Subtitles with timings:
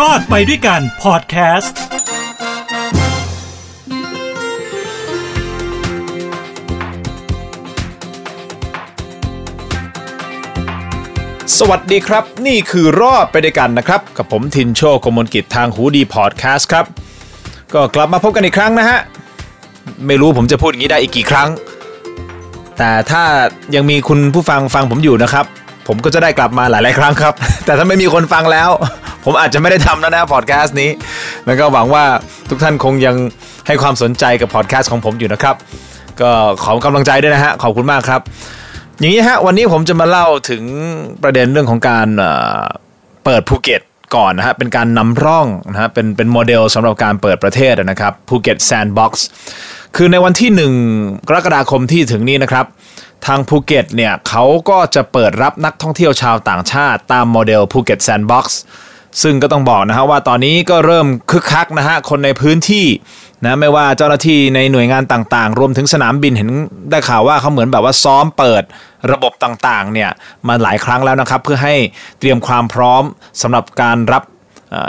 [0.10, 1.78] อดไปด้วยกันพอดแคสต์
[11.58, 16.84] สวัสดีครับ นี่คือรอดไปด้วยกันนะครับ กับผมทินโชคกมลกิจทางหูดีพอดแคสต์ครับ
[17.74, 18.98] ก็กลับมาพบกันอีกครั้งนะฮะ
[20.06, 21.48] ไม่รู้ผมจะพูดอย่างนี้ได้อีกกี่ครั้ง
[22.78, 23.22] แต่ถ้า
[23.74, 25.46] ยังมีคุณผู้ฟังฟังผมอยู่นะครับ
[25.88, 27.34] ผมก็จะได้กลับมาหลาย ๆ ครั้งครับ
[27.64, 28.70] แต่ถ้าไม่มีคนฟังแล้ว
[29.24, 30.90] ผมอาจจะไม่ได้ทำแล้วนะพอดแคสต์นี้
[31.46, 32.04] แล้วก็หวังว่า
[32.50, 33.16] ทุกท่านคงยัง
[33.66, 35.56] ให้ความสนใจกับพอดแคสต์ของผมอยู่นะครับ
[36.20, 36.30] ก็
[36.64, 38.20] ขอกำลังใจด้วยนะฮะ ขอบคุณมากครับ
[38.98, 40.62] อย่างนี้ฮะ วันนี้ผมจะมาเล่าถึง
[41.22, 42.08] ประเด็นเรื่องของการ
[43.24, 43.82] เปิดภูเก็ต
[44.16, 49.26] ก่อนนะฮะ เป็นการนำร่องนะฮะ เป็นเป็นโมเดลสำหรับการเปิดประเทศนะครับภูเก็ต Sandbox
[49.96, 50.50] คือในวันที่
[50.90, 52.66] 1 กรกฎาคมที่ถึงนี้นะครับ
[53.26, 58.60] ทางภูเก็ตเนี่ยเขาก็จะเปิดรับนักท่องเที่ยวชาวต่างชาติตามโมเดลภูเก็ต Sandbox
[59.22, 62.86] ซึ่งก็ต้องบอกนะฮะว่าตอนนี้ก็เริ่มคึกคักนะฮะคนในพื้นที่
[63.44, 66.50] นะไม่ว่าเจ้าหน้าที่ในหน่วยงานต่างๆ รวมถึงสนามบินเห็น
[66.90, 68.62] ได้ข่าวว่าเขาเหมือนแบบว่าซ้อมเปิด
[69.12, 70.10] ระบบต่างๆเนี่ย
[70.48, 71.74] มาหลายครั้งแล้วนะครับ เพื่อให้
[72.18, 73.02] เตรียมความพร้อม
[73.42, 74.22] สำหรับการรับ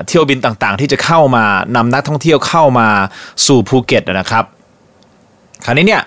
[0.08, 1.46] เที่ยวบินต่างๆ ที่จะเข้ามา
[1.76, 2.88] นำนักท่องเที่ยวเข้ามา
[3.46, 4.46] สู่ภูเก็ตนะครับ
[5.66, 6.02] คราวนี้เนี่ย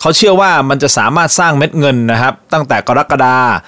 [0.00, 3.58] เขาเชื่อว่ามันจะสามารถสร้างเม็ดเงินนะครับ ตั้งแต่กรกฎาเอ่อ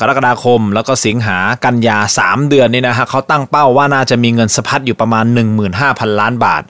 [0.00, 5.24] กรกฎาคมแล้วก็สิงหากันยา 3 เดือนนี่นะฮะเขาตั้งเป้าว่าน่าจะมีเงินสะพัดอยู่ประมาณ
[5.72, 6.62] 15,000 ล้านบาท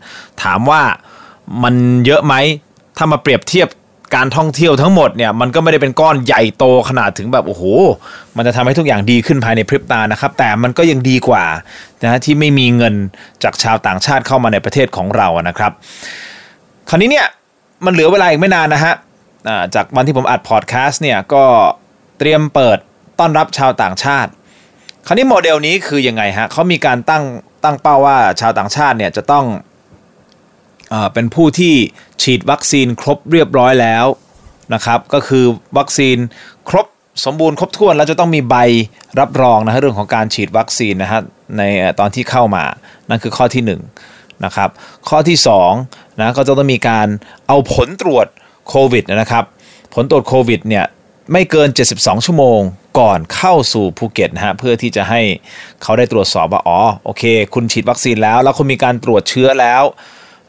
[0.42, 0.82] ถามว่า
[1.62, 1.74] มัน
[2.06, 2.34] เยอะไหม
[2.96, 3.68] ถ้ามาเปรียบเทียบ
[4.14, 7.64] การท่องเที่ยวทั้งหมดเนี่ยมันก็ไม่ได้เป็นก้อนใหญ่โตขนาดถึงแบบโอ้โห
[8.36, 11.44] มันจะทำให้ทุกอย่างดีขึ้นภายในพริบตานะครับ แต่มันก็ยังดีกว่า
[12.02, 12.94] นะที่ไม่มีเงิน
[13.42, 15.72] จากชาวต่างชาติเข้ามาในประเทศของเรานะครับ
[16.88, 17.26] คราวนี้เนี่ย
[17.84, 18.94] มันเหลือเวลาอีกไม่นานนะฮะ
[19.74, 21.44] จากวันที่ผมอัดพอดแคสต์เนี่ยก็
[22.18, 22.78] เตรียมเปิด
[23.18, 24.30] ต้อนรับชาวต่างชาติ
[25.06, 27.24] คราวนี้โมเดลนี้คือยังไงฮะเขามีการตั้ง
[27.64, 29.44] ตั้งเป้าว่าชาวต่างชาติเนี่ยจะต้อง
[30.90, 31.74] เอเป็นผู้ที่
[32.22, 34.06] ฉีดวัคซีนครบเรียบร้อยแล้ว
[34.74, 35.44] นะครับ ก็คือ
[35.78, 36.16] วัคซีน
[36.68, 36.86] ครบ
[37.24, 38.56] สมบูรณ์ครบถ้วนแล้วจะต้องมีใบ
[39.20, 41.20] รับรองนะฮะเรื่องของการฉีดวัคซีนนะฮะ
[41.58, 41.62] ใน
[42.00, 42.64] ตอนที่เข้ามา
[43.08, 43.80] นั่นคือข้อที่หนึ่ง
[44.44, 44.70] นะครับ
[45.08, 45.38] ข้อที่
[45.78, 47.08] 2นะก็จะต้องมีการ
[47.48, 48.26] เอาผลตรวจ
[48.68, 49.44] โควิดนะครับ
[49.94, 50.84] ผลตรวจโควิดเนี่ย
[51.32, 52.60] ไม่เกิน 72 ชั่วโมง
[52.98, 55.20] ก่อนเข้าสู่ภูเก็ตนะฮะเพื่อที่จะให้
[55.82, 57.22] เขาได้ตรวจสอบว่าอ๋อโอเค
[57.54, 59.82] คุณฉีดวัคซีนแล้ว แล้วคุณมีการตรวจเชื้อแล้ว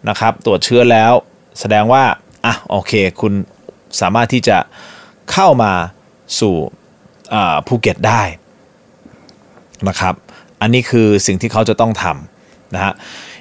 [0.09, 1.13] นะครับตรวจเชื้อแล้ว
[1.59, 2.03] แสดงว่า
[2.45, 3.33] อะโอเค คุณ
[3.99, 4.57] สามารถที่จะ
[5.31, 5.71] เข้ามา
[6.39, 6.55] สู่
[7.67, 8.21] ภูเก็ตได้
[9.87, 10.15] นะครับ
[10.61, 12.93] อันนี้คือสิ่งที่เขาจะต้องทำนะฮะ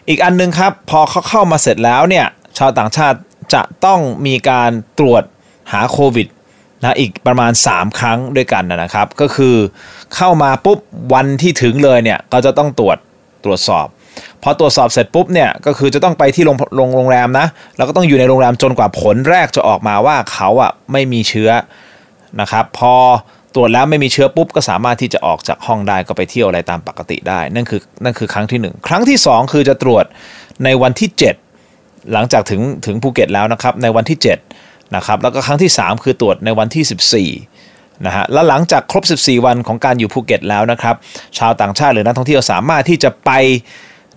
[0.09, 2.27] อีกอันหนึงครับ พอเขาเข้ามาเสร็จแล้วเนี่ย
[2.59, 3.19] ชาวต่างชาติ
[3.55, 5.23] จะต้องมีการตรวจ
[5.73, 6.29] หาโควิด
[6.83, 9.57] นะอีกประมาณ 3 ครั้งด้วยกันนะครับ ก็คือ
[10.17, 10.79] เข้ามาปุ๊บ
[11.15, 12.97] วันที่ถึงเลยเนี่ยก็จะต้องตรวจ
[13.45, 13.87] ตรวจสอบ
[14.43, 21.51] พอตรวจสอบเสร็จปุ๊บเนี่ยก็คือจะต้องไปที่โรงโรงโรงแรมนะแล้วก็ต้องอยู่ในโรงแรมจนกว่าผลแรกจะออกมาว่าเขาอะไม่มีเชื้อ
[22.41, 22.95] นะครับพอ
[23.55, 30.05] ตรวจแล้วไม่มีเชื้อปุ๊บก็สามารถที่จะออกจากห้องได้ก็ไปเที่ยวอะไรตามปกติได้ นั่นคือนั่นคือครั้งที่ 1 ครั้งที่ 2 คือจะตรวจ
[30.65, 31.09] ในวันที่
[31.59, 34.62] 7 หลังจากถึงถึงภูเก็ตแล้วนะครับในวันที่ 7
[34.97, 40.95] นะครับแล้วก็ครั้งที่ 3 คือตรวจในวันที่ 14นะฮะแล้วหลังจากครบ 14 วันของการอยู่ภูเก็ตแล้วนะครับ
[41.39, 43.31] ชาวต่างชาติหรือนักท่องเที่ยวสามารถที่จะไป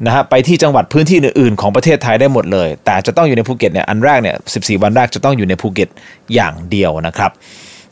[0.06, 5.90] นะฮะไปที่จังหวัดพื้นที่อื่นๆของประเทศไทยได้หมดเลย แต่จะต้องอยู่ในภูเก็ตเนี่ยอันแรกเนี่ย14 วันแรกจะต้องอยู่ในภูเก็ต
[6.34, 7.32] อย่างเดียวนะครับ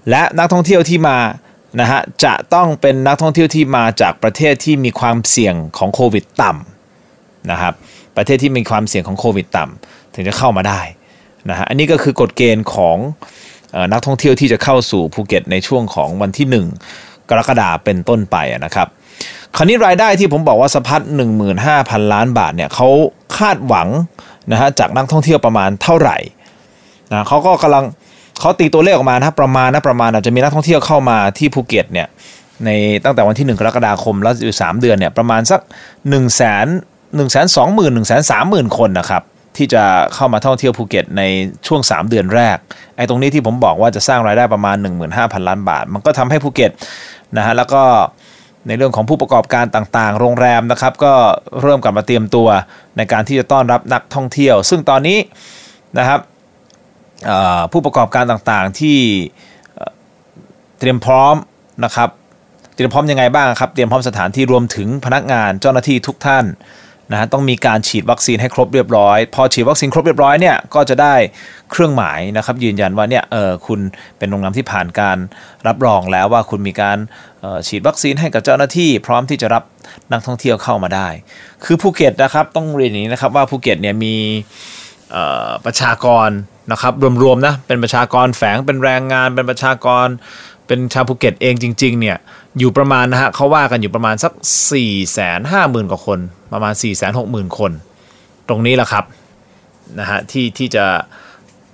[0.09, 1.17] และนักท่องเที่ยวที่มา
[1.81, 7.73] นะฮะจะต้องเป็นนักท่องเที่ยวที่มาจากประเทศที่มีความเสี่ยงของโควิดต่ำนะครับ
[8.17, 10.81] ประเทศที่มีความเสี่ยงของโควิดต่ำถึงจะเข้ามาได้
[11.49, 12.97] นะฮะอันนี้ก็คือกฎเกณฑ์ของ
[13.75, 18.87] อนักท่องเที่ยวที่จะเข้าสู่ภูเก็ตในช่วงของวันที่ 1 กรกฎาเป็นต้นไปนะครับ
[19.55, 21.01] คราวนี้รายได้ที่ผมบอกว่าสะพัด
[21.57, 22.87] 15,000 ล้านบาทเนี่ยเขา
[23.37, 23.87] คาดหวัง
[24.51, 26.17] นะฮะจากนักท่องเที่ยวประมาณเท่าไหร่
[27.11, 27.83] นะเขาก็กำลัง
[28.39, 32.07] เขาตีตัวเลขออกมานะประมาณนะประมาณอาจจะมีนักท่องเที่ยวเข้ามาที่ภูเก็ตเนี่ย
[32.65, 32.69] ใน
[33.03, 36.21] ตั้งแต่วันที่ 1 กรกฎาคมแล้วอยู่ 3 เดือนเนี่ยประมาณสัก 1 0 0 0
[37.19, 39.23] 0 1 2 0 0 0 0 1 3 0 0 0 0 คนนะครับ
[39.57, 39.83] ที่จะ
[40.15, 41.21] เข้ามาท่องเที่ยวภูเก็ตใน
[41.67, 42.57] ช่วง 3 เดือนแรก
[42.97, 44.77] ไอ้ตรงนี้ที่ผมบอกว่าจะสร้างรายได้ประมาณ
[45.11, 46.71] 15,000 ล้านบาท มันก็ทำให้ภูเก็ต
[47.37, 47.83] นะฮะแล้วก็
[48.67, 51.13] ในเรื่องของผู้ประกอบการต่างๆ โรงแรมนะครับก็
[51.61, 52.47] เริ่มกลับมาเตรียมตัว
[52.97, 55.17] ในการที่จะต้อนรับนักท่องเที่ยว ซึ่งตอนนี้
[55.97, 56.19] นะครับ
[57.71, 58.97] ผู้ประกอบการต่างๆที่
[60.79, 61.35] เตรียมพร้อม
[61.85, 62.09] นะครับ
[62.75, 66.45] เตรียมพร้อมยังไงบ้างครับ เตรียมพร้อมสถานที่รวมถึงพนักงานเจ้าหน้าที่ทุกท่าน
[67.13, 71.15] นะฮะต้องมีการฉีดวัคซีนให้ครบเรียบร้อย พอฉีดวัคซีนครบเรียบร้อยเนี่ยก็จะได้
[71.71, 73.79] เครื่องหมายนะครับ ยืนยันว่าเนี่ยเออคุณ
[74.17, 75.17] เป็นโรงแรมที่ผ่านการ
[75.67, 76.97] รับรองแล้วว่าคุณมีการ
[77.67, 79.63] ฉีดวัคซีนให้กับเจ้าหน้าที่ พร้อมที่จะรับ
[80.11, 81.07] นักท่องเที่ยวเข้ามาได้
[81.63, 84.15] คือภูเก็ตนะครับต้องเรียนอย่างนี้นะครับว่าภูเก็ตเนี่ยมี
[85.65, 86.29] ประชากร
[86.71, 86.93] นะครับ
[87.23, 90.07] รวมๆนะเป็นประชากรแฝงเป็นแรงงานเป็นประชากร
[90.67, 92.17] เป็นชาวภูเก็ตเองจริง ๆ เนี่ย
[92.59, 94.33] อยู่ประมาณนะฮะเขาว่ากันอยู่ประมาณสัก
[94.71, 94.79] 4 5 0
[95.53, 96.19] 0 0 0 กว่าคน
[96.53, 97.71] ประมาณ 4 6 0 0 0 0 คน
[98.49, 99.05] ตรงนี้แหละครับ
[99.99, 100.85] นะฮะที่ที่จะ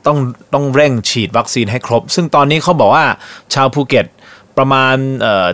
[0.05, 0.17] ต้อง
[0.53, 3.05] ต้องเร่งฉีดวัคซีนให้ครบ ซึ่งตอนนี้เขาบอกว่า
[3.53, 4.05] ชาวภูเก็ต
[4.57, 5.47] ประมาณเอ่อ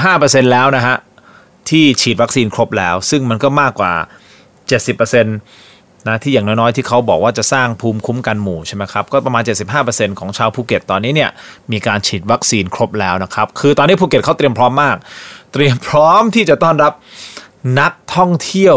[0.00, 0.96] 75%แล้วนะฮะ
[1.70, 3.92] ที่ฉีดวัคซีนครบแล้ว ซึ่งมันก็มากกว่า
[4.70, 9.42] 70% นะที่อย่างน้อยๆ ที่เขาบอกว่าจะสร้างภูมิคุ้มกันหมู่ใช่ไหมครับ ก็ประมาณ
[9.80, 11.30] 75%ของชาวภูเก็ตตอนนี้เนี่ย
[11.72, 14.96] มีการฉีดวัคซีนครบแล้วนะครับ คือตอนนี้ภูเก็ตเขาเตรียมพร้อมมาก
[15.52, 16.92] เตรียมพร้อมที่จะต้อนรับ
[17.80, 18.76] นักท่องเที่ยว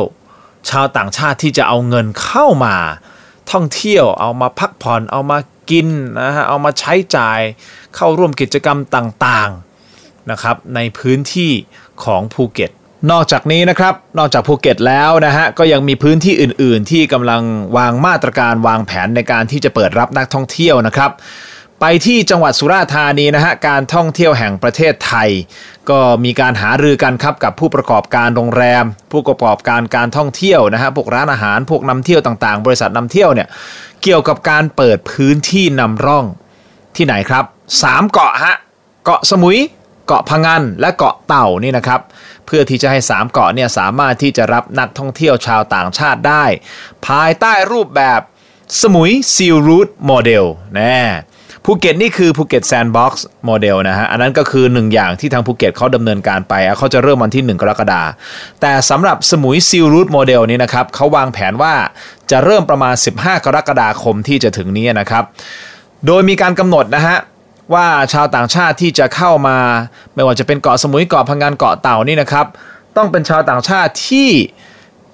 [0.70, 2.76] ชาวต่างชาติที่จะเอาเงินเข้ามา
[3.52, 5.38] ท่องเที่ยวเอามาพักผ่อนเอามา
[5.70, 5.88] กิน
[6.20, 7.40] นะฮะเอามาใช้จ่าย
[7.96, 11.52] เข้าร่วมกิจกรรมต่างๆนะครับในพื้นที่
[12.04, 12.72] ของภูเก็ต
[13.12, 17.42] นอกจากนี้นะครับ นอกจากภูเก็ตแล้วนะฮะ ก็ยังมีพื้นที่อื่น ๆ ที่กำลัง
[17.78, 21.12] วางมาตรการวางแผนในการที่จะเปิดรับนักท่องเที่ยวนะครับ
[21.82, 25.30] ไปที่จังหวัดสุราษฎร์ธานีนะฮะ การท่องเที่ยวแห่งประเทศไทย
[25.90, 33.48] ก็มีการหารือกันครับกับผู้ประกอบการโรงแรม ผู้ประกอบการการท่องเที่ยวนะฮะ พวกร้านอาหาร พวกนำเที่ยวต่าง ๆ บริษัทนำเที่ยวเนี่ย
[34.04, 36.26] เกี่ยวกับการเปิดพื้นที่นำร่อง
[36.96, 37.44] ที่ไหนครับ
[37.80, 38.56] 3 เกาะฮะ
[39.04, 39.60] เกาะสมุย
[40.08, 42.02] เกาะพังงานและเกาะเต่านี่นะครับ
[42.46, 46.44] เพื่อที่จะให้ 3 เกาะเนี่ยสามารถที่จะรับนักท่องเที่ยวชาวต่างชาติได้
[47.08, 48.22] ภายใต้รูปแบบ
[48.82, 50.46] สมุยซีลรูทโมเดล
[50.80, 50.96] นะ
[51.66, 58.02] ภูเก็ตนี่คือภูเก็ต Sandbox Model นะฮะ อันนั้นก็คือหนึ่งอย่างที่ทางภูเก็ตเขาดำเนินการไปเขาจะเริ่มวันที่ 1 กรกฎา
[58.62, 61.74] แต่สำหรับสมุย Sealed Route Model นี้นะครับเขาวางแผนว่า
[62.32, 65.24] จะเริ่มประมาณ 15 กรกฎาคมที่จะถึงนี้นะครับ
[66.08, 67.18] โดยมีการกำหนดนะฮะ
[67.74, 69.58] ว่าชาวต่างชาติที่จะเข้ามา
[70.16, 72.46] ไม่ว่าจะเป็นเกาะสมุยเกาะพะงันเกาะเต่านี่นะครับ
[72.98, 74.30] ต้องเป็นชาวต่างชาติที่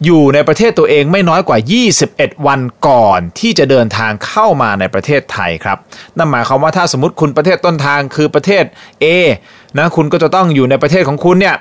[0.06, 1.58] อยู่ในประเทศตัวเองไม่น้อยกว่า
[2.02, 5.78] 21 วันก่อนที่จะเดินทางเข้ามาในประเทศไทยครับ
[6.18, 8.64] นั่นหมายความว่าถ้าสมมติคุณประเทศต้นทางคือประเทศ
[9.04, 9.06] A
[9.78, 11.56] นะคุณก็จะต้องอยู่ในประเทศของคุณเนี่ย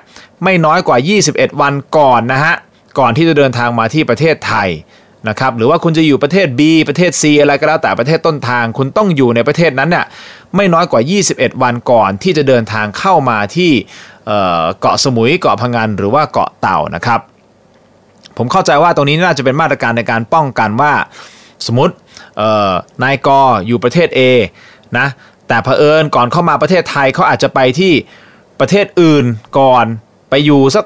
[0.44, 0.98] ไม่น้อยกว่า
[1.30, 2.54] 21 วันก่อนนะฮะ
[2.98, 4.68] ก่อนที่จะเดินทางมาที่ประเทศไทย
[5.28, 10.06] นะครับหรือว่าคุณจะอยู่ประเทศ B ประเทศ C อะไรก็แล้วแต่ประเทศต้นทาง คุณต้องอยู่ในประเทศนั้นเนี่ย
[10.56, 11.00] ไม่น้อยกว่า
[11.32, 13.70] 21 วันก่อนที่จะเดินทางเข้ามาที่
[14.80, 17.20] เกาะสมุยเกาะพังงานหรือว่าเกาะเต่านะครับ
[18.36, 20.92] ผมเข้าใจว่าตรงนี้น่าจะเป็นมาตรการในการป้องกันว่า
[21.66, 21.94] สมมติ
[23.02, 23.28] นายก
[23.66, 24.20] อยู่ประเทศ A
[24.98, 25.06] นะ
[25.48, 27.92] แต่เผอิญก่อนเข้ามาประเทศไทยเขาอาจจะไปที่
[28.60, 29.24] ประเทศอื่น
[29.58, 29.86] ก่อน
[30.30, 30.84] ไปอยู่สัก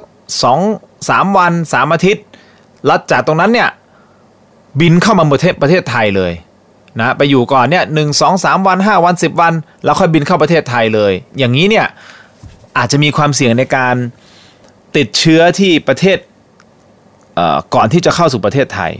[0.48, 2.24] 2 3 วัน 3 อาทิตย์
[2.86, 3.68] แล้วจากตรงนั้นเนี่ย
[4.80, 6.32] บินเข้ามาประเทศประเทศไทยเลย
[7.00, 9.52] นะไปอยู่ก่อนเนี่ยหนึ่งสองสามวันห้าวันสิบวัน
[9.84, 11.86] แล้วค่อยบินเข้าประเทศไทยเลย อย่างนี้เนี่ย
[12.78, 13.94] อาจจะมีความเสี่ยงในการ
[14.96, 16.19] ติดเชื้อที่ประเทศ
[17.74, 18.92] ก่อนที่จะเข้าสู่ประเทศไทย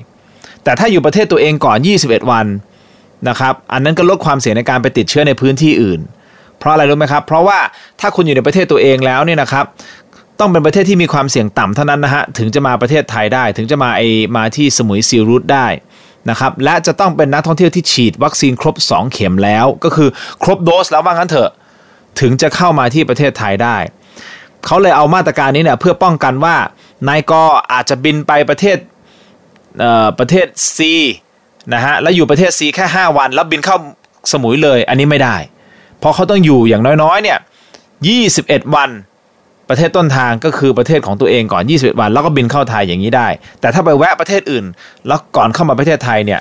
[0.65, 2.47] แต่ถ้าอยู่ประเทศตัวเองก่อน 21 วัน
[3.29, 6.01] นะครับอันนั้นก็ลดความเสี่ยงในการไปติดเชื้อในพื้นที่อื่น
[6.59, 7.59] เพราะอะไรรู้ไหมครับ เพราะว่า
[8.01, 9.65] ถ้าคุณอยู่ในประเทศตัวเองแล้วเนี่ยนะครับ
[10.43, 14.03] ต้องเป็นประเทศที่มีความเสี่ยงต่ำเท่านั้นนะฮะถึงจะมาประเทศไทยได้ ถึงจะมาไอ
[14.37, 15.67] มาที่สมุยซีรูทได้
[16.31, 20.09] นะครับและจะต้องเป็นนักท่องเที่ยวที่ฉีดวัคซีนครบ 2 เข็มแล้ว ก็คือ
[20.43, 21.51] ครบโดสแล้วว่างั้นเถอะ
[22.21, 23.77] ถึงจะเข้ามาที่ประเทศไทยได้
[24.67, 26.57] เขาเลยเอามาตรการนี้เนี่ยเพื่อป้องกันว่า
[27.09, 27.33] นายก
[27.73, 28.77] อาจจะบินไปประเทศ
[30.19, 30.47] ประเทศ
[30.77, 30.79] C
[31.75, 33.77] นะฮะแล้วอยู่ประเทศ C แค่ 5 วัน แล้วบินเข้า
[34.33, 35.37] สมุยเลยอันนี้ไม่ได้
[35.99, 37.39] เพราะเขาต้องอยู่อย่างน้อยๆเนี่ย
[38.07, 38.91] 21 วัน
[39.73, 43.29] ประเทศต้นทางก็คือประเทศของตัวเองก่อน 21 วัน แล้วก็บินเข้าไทยอย่างนี้ได้
[43.61, 44.65] แต่ถ้าไปแวะประเทศอื่น
[45.07, 46.41] แล้วก่อนเข้ามาประเทศไทยเนี่ย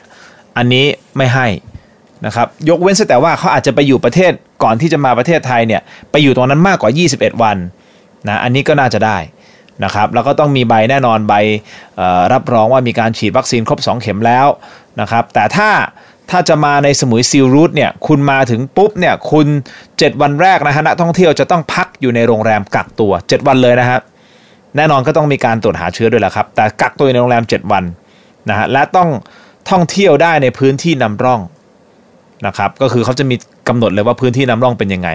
[0.58, 0.86] อันนี้
[1.18, 1.48] ไม่ให้
[2.26, 4.32] นะครับยกเว้นแต่ว่าเขาอาจจะไปอยู่ประเทศ
[4.64, 7.58] ก่อนที่จะมาประเทศไทยเนี่ยไปอยู่ตรงนั้นมากกว่า 21 วัน
[8.28, 9.18] นะอันนี้ก็น่าจะได้
[9.84, 11.34] นะครับแล้วก็ต้องมีใบแน่นอนใบ
[12.34, 14.48] รับรองว่ามีการฉีดวัคซีนครบ 2 เข็มแล้ว
[15.02, 15.70] นะครับแต่ถ้า
[16.30, 19.48] ถ้าจะมาในสมุยซิลรูทเนี่ยคุณมาถึงปุ๊บเนี่ยคุณ
[19.86, 24.00] 7 วันแรกนะฮะนักท่องเที่ยวจะต้องพักอยู่ในโรงแรมกักตัว 7 วันเลยนะฮะ
[24.76, 27.84] แน่นอนก็ต้องมีการตรวจหาเชื้อด้วยแหละครับ แต่กักตัวในโรงแรม 7 วัน
[28.50, 29.10] นะฮะและต้อง
[29.70, 31.42] ท่องเที่ยวได้ในพื้นที่นำร่อง
[32.48, 33.36] นะครับก็คือเขาจะมี
[33.68, 35.10] กำหนดเลยว่าพื้นที่นำร่องเป็นยังไง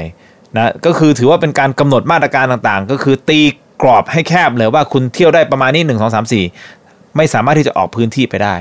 [0.56, 3.40] นะก็คือถือว่าเป็นการกำหนดมาตรการต่างๆ ก็คือตี
[3.82, 6.32] กรอบให้แคบเลยว่าคุณเที่ยวได้ประมาณนี้1 2 3
[6.66, 8.54] 4ไม่สามารถที่จะออกพื้นที่ไปได้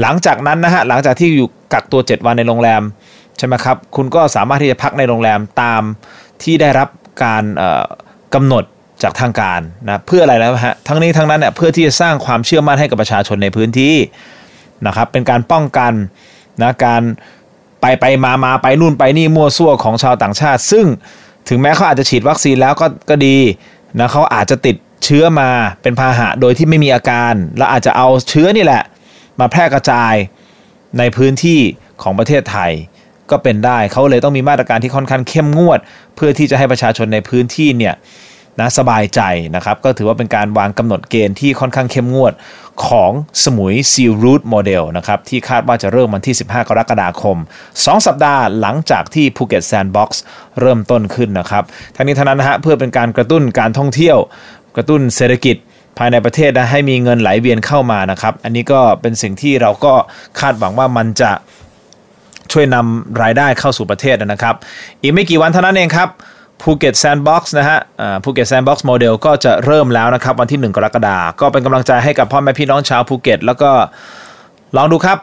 [0.00, 2.82] หลังจากนั้นนะฮะหลังจากที่อยู่กักตัว 7 วันในโรงแรม
[3.38, 5.82] ใช่ไหมครับคุณก็สามารถที่จะพักในโรงแรมตาม
[6.42, 6.88] ที่ได้รับ
[7.24, 7.44] การ
[8.34, 8.64] กำหนด
[9.02, 13.94] จากทางการนะเพื่ออะไรแล้วฮะทั้งนี้ทั้งนั้นเนี่ยเพื่อที่จะสร้างความเชื่อมั่นให้กับประชาชนในพื้นที่
[14.86, 15.92] นะครับเป็นการป้องกัน
[16.62, 17.02] นะการ
[17.80, 20.86] ไปไปมามาไปนู่นไปนี่มั่วซั่วของชาวต่างชาติ ซึ่ง
[21.48, 23.36] ถึงแม้เขาอาจจะฉีดวัคซีนแล้วก็ก็ดี
[23.98, 25.48] นะเขาอาจจะติดเชื้อมา
[25.82, 28.82] เป็นพาหะโดยที่ไม่มีอาการ แล้วอาจจะเอาเชื้อนี่แหละ
[29.40, 30.14] มาแพร่กระจาย
[30.98, 31.60] ในพื้นที่
[32.02, 32.72] ของประเทศไทย
[33.30, 35.78] ก็เป็นได้เขาเลยต้องมีมาตรการที่ค่อนข้างเข้มงวด
[36.16, 37.94] เพื่อที่จะให้ประชาชนในพื้นที่เนี่ย
[38.60, 39.20] นะสบายใจ
[39.56, 42.32] นะครับ ก็ถือว่าเป็นการวางกำหนดเกณฑ์ที่ค่อนข้างเข้มงวด
[42.86, 43.12] ของ
[43.44, 47.36] สมุย Seal Route Model นะครับ ที่คาดว่าจะเริ่มวันที่ 15 กรกฎาคม
[47.72, 50.22] 2 สัปดาห์หลังจากที่ภูเก็ตแซนด์บ็อกซ์
[50.60, 51.64] เริ่มต้นขึ้นนะครับ
[51.96, 54.18] ทั้งนี้ทั้งนั้นนะฮะเพื่อเป็นการกระตุ้นการท่องเที่ยว
[54.76, 55.56] กระตุ้นเศรษฐกิจ
[55.98, 59.92] ภายในประเทศนะให้มีเงินไหลเวียนเข้ามานะครับ อันนี้ก็เป็นสิ่งที่เราก็
[60.40, 61.32] คาดหวังว่ามันจะ
[62.52, 64.54] ช่วยนำรายได้เข้าสู่ประเทศนะครับ
[65.02, 66.08] อีกไม่กี่วันเท่านั้นเองครับ
[66.62, 67.78] ภูเก็ต Sandbox นะฮะ
[68.24, 73.70] ภูเก็ต Sandbox Model ก็จะเริ่มแล้วนะครับ วันที่ 1 กรกฎาคมก็เป็นกำลังใจให้กับพ่อแม่พี่น้องชาวภูเก็ต แล้วก็
[74.76, 75.18] ลองดูครับ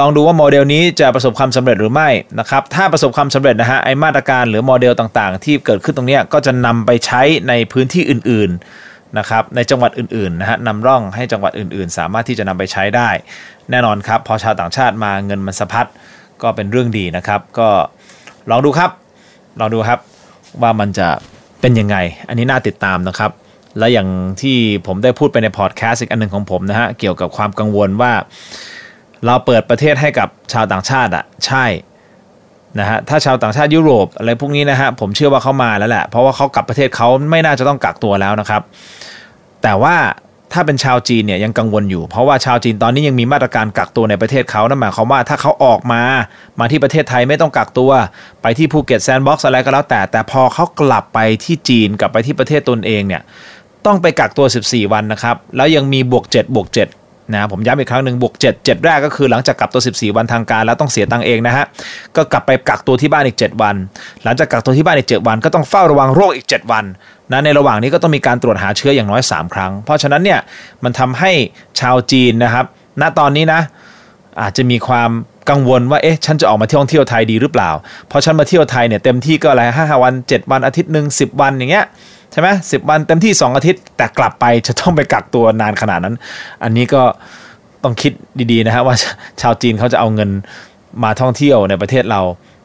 [0.00, 2.08] ลองดูว่าโมเดลนี้จะประสบความสำเร็จหรือไม่
[2.38, 8.60] นะครับ ถ้าประสบความสำเร็จนะฮะไอ้มาตรการหรือโมเดลต่างๆ ที่เกิดขึ้นตรงนี้ก็จะนำไปใช้ในพื้นที่อื่นๆ
[9.18, 13.08] นะครับในจังหวัดอื่นๆนะฮะนำร่องให้จังหวัดอื่นๆ สามารถที่จะนำไปใช้ได้
[13.70, 15.86] แน่นอนครับ พอชาวต่างชาติมาเงินมันสะพัด
[16.42, 17.68] ก็เป็นเรื่องดีนะครับ ก็
[18.50, 18.90] ลองดูครับ
[19.60, 19.98] ลองดูครับ
[20.62, 21.08] ว่ามันจะ
[21.60, 21.96] เป็นยังไง
[22.28, 23.30] อันนี้น่าติดตามนะครับ
[23.78, 24.08] และอย่าง
[24.42, 24.56] ที่
[24.86, 28.12] ผมได้พูดไปในพอดแคสต์อีกอันหนึ่งของผมนะฮะเกี่ยวกับความกังวลว่า
[29.24, 31.64] เราเปิดประเทศให้กับชาวต่างชาติอะใช่
[32.80, 38.62] นะฮะถ้าชาวต่างชาติยุโรปอะไรพวกนี้นะฮะผมเชื่อว่าเขามาแล้วแหละ เพราะว่าเขากลับประเทศเขาไม่น่าจะต้องกักตัวแล้วนะครับ
[39.62, 39.96] แต่ว่า
[40.52, 46.02] ถ้าเป็นชาวจีนเนี่ยยังกังวลอยู่ เพราะว่าชาวจีนตอนนี้ยังมีมาตรการกักตัวในประเทศเขานั่นหมายความว่าถ้าเขาออกมา
[46.58, 47.90] มาที่ประเทศไทยไม่ต้องกักตัว
[48.42, 53.22] ไปที่ภูเก็ต Sandbox อะไรก็แล้วแต่ แต่พอเขากลับไปที่จีนกลับไปที่ประเทศตนเองเนี่ย
[53.86, 61.64] ต้องไปกักตัว 14 วันนะครับ แล้วยังมีบวก 7 บวก 7 นะผมย้ำอีกครั้งหนึ่งบวก7 7 แรกก็คือหลังจากกักตัว 14 วันทางการแล้วต้องเสียตังเองนะฮะ
[62.16, 63.74] ก็กลับไปกักตัวที่บ้านอีก 7 วัน
[64.24, 66.84] หลังจากกักตัวที่บ้านอีก 7 วันก็ต้องเฝ้าระวังโรคอีก 7 วัน
[67.32, 70.40] นะในระหว่างนี้ก็ต้องมีการตรวจหาเชื้ออย่างน้อย 3 ครั้ง เพราะฉะนั้นเนี่ย
[70.84, 71.32] มันทำให้
[71.80, 72.64] ชาวจีนนะครับ
[73.00, 73.60] ณตอนนี้นะ
[74.40, 75.10] อาจจะมีความ
[75.50, 77.70] กังวลว่าเอ๊ะฉันจะออกมาเที่ยวเที่ยวไทยดีหรือเปล่า
[78.08, 81.84] เพราะฉันมาเที่ยวไทยเนี่ยเต็มที่ก็อะไรห้าวัน 7 วันอาทิตย์หนึ่งสิวันอย่างเงี้ย
[82.38, 86.14] ช่ไหมสิบวันเต็มที่ 2 อาทิตย์ แต่กลับไปจะต้องไปกักตัวนานขนาดนั้น
[86.62, 87.02] อันนี้ก็
[87.84, 88.12] ต้องคิด
[88.52, 88.94] ดีๆนะฮะว่า
[89.40, 90.30] ชาวจีนเขาจะเอาเงิน
[91.02, 92.20] มาท่องเที่ยวในประเทศเรา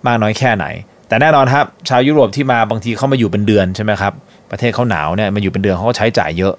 [0.07, 0.65] มากน้อยแค่ไหน
[1.07, 4.13] แต่แน่นอนครับ ชาวยุโรปที่มาบางทีเขามาอยู่เป็นเดือนใช่ไหมครับ
[4.51, 6.53] ประเทศเขาหนาวเนี่ยมาอยู่เป็นเดือนเขาก็ใช้จ่ายเยอะ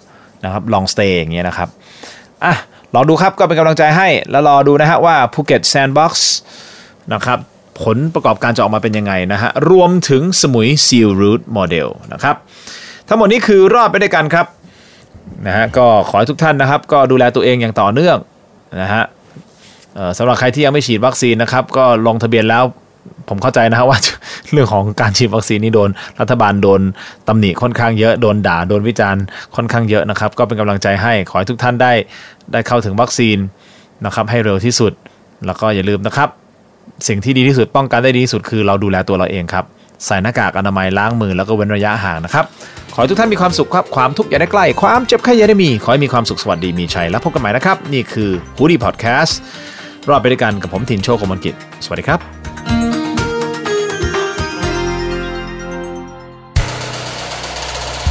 [0.44, 1.68] นะครับ long stay อย่างเงี้ยนะครับ
[2.44, 2.54] อะ
[2.94, 6.32] ลองดูครับก็เป็นกำลังใจให้แล้วรอดูนะฮะว่าภูเก็ต Sandbox
[7.12, 7.38] นะครับ
[7.82, 12.36] ผลประกอบการจะออกมาเป็นยังไงนะฮะรวมถึงสมุย Sealed Route Model นะครับ
[13.12, 14.46] ทั้งหมดนี้คือรอดไปด้วยกันครับ
[15.46, 18.16] นะฮะก็ขอให้ทุกท่านนะครับ ก็ดูแลตัวเองอย่างต่อเนื่อง
[18.82, 19.04] นะฮะ
[20.18, 22.64] สำหรับใครที่ยังไม่ฉีดวัคซีนนะครับก็ลงทะเบียนแล้ว
[23.28, 23.98] ผมเข้าใจนะครับว่า
[24.52, 25.90] เรื่องของการฉีดวัคซีนนี่โดน
[26.20, 26.80] รัฐบาลโดน
[27.28, 29.22] ตำหนิค่อนข้างเยอะโดนด่าโดนวิจารณ์
[29.56, 31.92] ค่อนข้างเยอะนะครับ ก็เป็นกำลังใจให้ขอให้ทุกท่านได้
[32.52, 33.36] ได้เข้าถึงวัคซีน
[34.04, 34.92] นะครับให้เร็วที่สุด
[35.46, 36.28] แล้วก็อย่าลืมนะครับ
[37.08, 39.64] สิ่งที่ดีที่สุดป้องกันได้ดีที่สุดคือเราดูแลตัวเราเองครับ
[40.06, 42.44] ใส่หน้ากากอนามัยล้างมือแล้วก็เว้นระยะห่างนะครับ
[42.94, 49.38] ขอให้ทุกท่านมีความสุขครับ ความทุกข์อย่าได้ใกล้ ความเจ็บไข้อย่าได้มี ขอให้มีความสุขสวัสดีมีชัย แล้วพบกันใหม่นะครับ นี่คือฮูดี้พอดแคสต์
[50.08, 51.54] รอดไปด้วยกันกับผมทินโชคกมลกิจ
[51.84, 52.20] สวัสดีครับ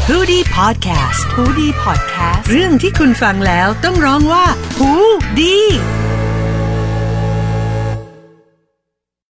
[0.08, 4.46] ฮูดี้พอดแคสต์ฮูดี้พอดแคสต์เรื่องที่คุณฟังแล้วต้องร้องว่า
[4.78, 4.92] ฮู
[5.40, 5.58] ดี